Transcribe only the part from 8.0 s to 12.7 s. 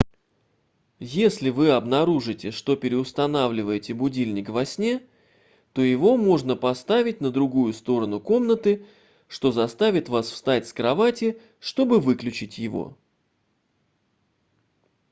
комнаты что заставит вас встать с кровати чтобы выключить